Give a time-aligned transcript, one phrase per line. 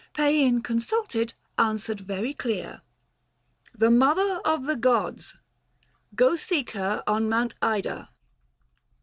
[0.15, 2.81] Paean consulted, answered very clear
[3.77, 5.35] 1 The Mother of the gods,
[6.15, 8.09] go seek her on 300 Mount Ida.'